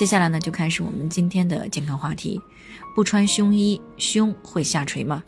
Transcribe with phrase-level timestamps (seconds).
[0.00, 2.40] 接下来呢，就开始我们今天的健康话题：
[2.96, 5.22] 不穿胸衣，胸会下垂吗？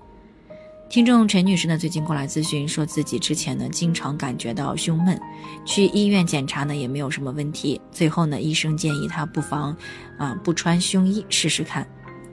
[0.88, 5.20] 听众陈女士呢，最近过来咨询，说自己之前呢经常感觉到胸闷，
[5.66, 7.78] 去医院检查呢也没有什么问题。
[7.90, 9.76] 最后呢，医生建议她不妨
[10.16, 11.86] 啊不穿胸衣试试看。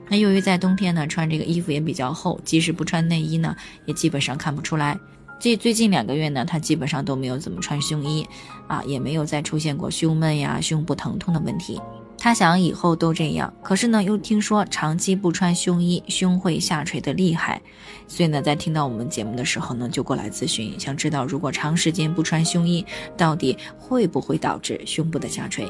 [0.08, 4.98] 那由于在冬天呢穿这个衣服也比较厚，即使不穿内衣呢也基本上看不出来。
[5.38, 8.26] 这最近两个月呢，她基本上都没有怎么穿胸衣，
[8.66, 11.78] 啊也没有再出现过胸闷呀、胸部疼痛的问题。
[12.22, 17.62] 他想以后都这样，可是呢，又听说长期不穿胸衣，胸会下垂的厉害，
[18.06, 22.84] 所以呢，在听到我们节目的时候呢，就过来咨询，想知道如果长时间不穿胸衣，
[23.16, 25.66] 到底会不会导致胸部的下垂？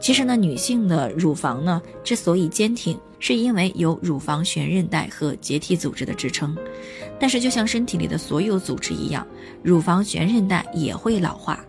[0.00, 6.56] 其实呢，女性的乳房呢之所以坚挺，是因为有乳房悬韧带和结缔组织的支撑。
[7.20, 9.26] 但是，就像身体里的所有组织一样，
[9.62, 11.62] 乳房悬韧带也会老化。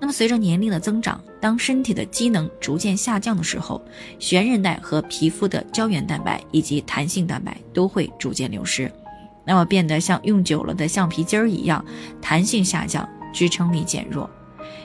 [0.00, 3.82] 那么，随着年龄的增长，当身体的机能逐渐下降的时候，
[4.20, 8.90] 悬韧带和皮肤的胶原蛋白以及弹性蛋白都会逐渐流失，
[9.44, 11.84] 那么变得像用久了的橡皮筋儿一样，
[12.22, 14.30] 弹性下降，支撑力减弱。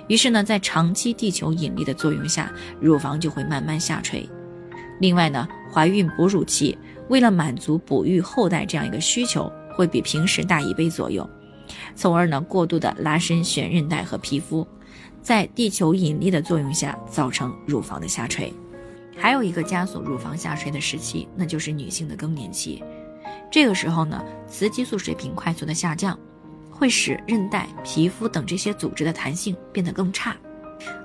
[0.08, 4.28] 于是呢，在长期地球引力的作用下，乳房就会慢慢下垂。
[5.00, 6.76] 另外呢，怀孕哺乳期
[7.08, 11.30] 为了满足哺育后代这样一个需求，会比平时大一倍左右，
[11.96, 14.68] 从而呢，过度的拉伸悬韧带和皮肤。
[15.22, 18.54] 在地球引力的作用下，造成乳房的下垂。
[19.16, 22.84] 还有一个加速乳房下垂的时期，那就是女性的更年期。
[23.52, 26.18] 这个时候呢，雌激素水平快速的下降，
[26.72, 30.36] 会使韧带、皮肤等这些组织的弹性变得更差。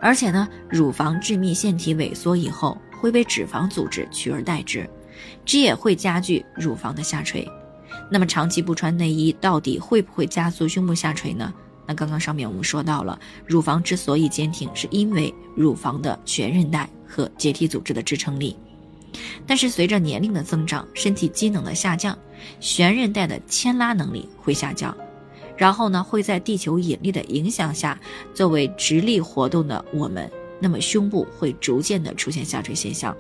[0.00, 4.88] 而且呢，乳房致密腺体萎缩以后，会被脂肪组织取而代之，
[5.44, 7.46] 这也会加剧乳房的下垂。
[8.10, 11.52] 那么，长期不穿内衣，到底会不会加速胸部下垂呢？
[11.88, 18.54] 那刚刚上面我们说到了，乳房之所以坚挺，是因为乳房的全韧带和结缔组织的支撑力。
[19.46, 22.16] 但是随着年龄的增长，身体机能的下降，
[22.60, 24.94] 悬韧带的牵拉能力会下降，
[25.56, 27.98] 然后呢，会在地球引力的影响下，
[28.34, 33.16] 作为直立活动的我们，那么胸部会逐渐的出现下垂现象。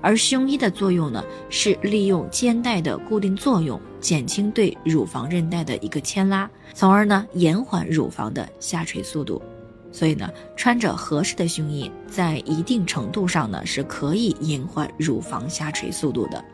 [0.00, 9.42] 而胸衣的作用呢，是利用肩带的固定作用，减轻对乳房韧带的一个牵拉，从而呢延缓乳房的下垂速度。
[9.90, 16.44] 所以呢，穿着合适的胸衣，在一定程度上呢是可以延缓乳房下垂速度的。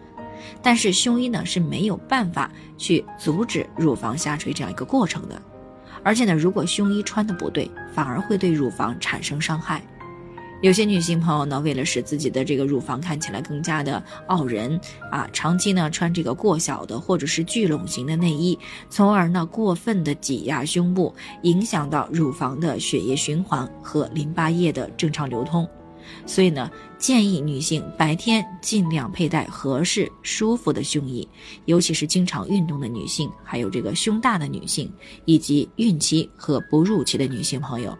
[0.63, 5.41] 但是胸衣呢是没有办法去阻止乳房下垂这样一个过程的。
[6.03, 9.83] 而且呢，如果胸衣穿的不对，反而会对乳房产生伤害。
[10.63, 25.69] 有些女性朋友呢，为了使自己的这个乳房看起来更加的傲人啊，长期呢穿这个过小的或者是聚拢型的内衣，从而呢过分的挤压胸部，影响到乳房的血液循环和淋巴液的正常流通。
[26.25, 31.29] 所以呢，建议女性白天尽量佩戴合适舒服的胸衣，
[31.67, 34.91] 尤其是经常运动的女性，还有这个胸大的女性，
[35.27, 37.97] 以及孕期和哺乳期的女性朋友。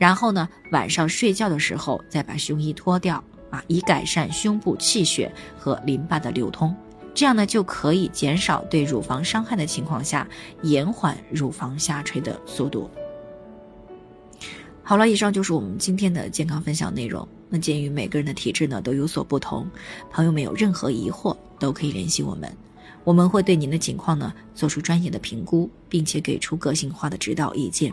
[0.00, 6.74] 然后呢，晚上睡觉的时候再把胸衣脱掉啊，以改善胸部气血和淋巴的流通。
[7.12, 10.26] 这样呢，就可以减少对乳房伤害的情况下，
[10.62, 12.88] 延缓乳房下垂的速度。
[14.82, 17.28] 好了，以上就是我们今天的健康分享内容。
[17.50, 19.68] 那鉴于每个人的体质呢都有所不同，
[20.10, 22.50] 朋友们有任何疑惑都可以联系我们，
[23.04, 27.92] 我们会对您的情况呢做出专业的评估，并且给出个性化的指导意见。